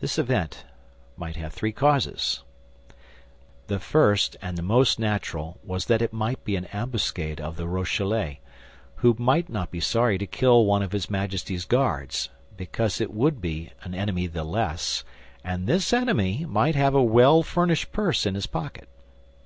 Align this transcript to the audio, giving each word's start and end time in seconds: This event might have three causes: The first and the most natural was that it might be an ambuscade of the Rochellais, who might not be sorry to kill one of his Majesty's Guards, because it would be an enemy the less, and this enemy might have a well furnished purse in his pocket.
This 0.00 0.16
event 0.16 0.64
might 1.14 1.36
have 1.36 1.52
three 1.52 1.70
causes: 1.72 2.42
The 3.66 3.78
first 3.78 4.34
and 4.40 4.56
the 4.56 4.62
most 4.62 4.98
natural 4.98 5.58
was 5.62 5.84
that 5.88 6.00
it 6.00 6.10
might 6.10 6.42
be 6.42 6.56
an 6.56 6.64
ambuscade 6.72 7.38
of 7.38 7.58
the 7.58 7.68
Rochellais, 7.68 8.40
who 8.94 9.14
might 9.18 9.50
not 9.50 9.70
be 9.70 9.78
sorry 9.78 10.16
to 10.16 10.26
kill 10.26 10.64
one 10.64 10.80
of 10.82 10.92
his 10.92 11.10
Majesty's 11.10 11.66
Guards, 11.66 12.30
because 12.56 12.98
it 12.98 13.12
would 13.12 13.42
be 13.42 13.72
an 13.82 13.94
enemy 13.94 14.26
the 14.26 14.42
less, 14.42 15.04
and 15.44 15.66
this 15.66 15.92
enemy 15.92 16.46
might 16.46 16.74
have 16.74 16.94
a 16.94 17.02
well 17.02 17.42
furnished 17.42 17.92
purse 17.92 18.24
in 18.24 18.36
his 18.36 18.46
pocket. 18.46 18.88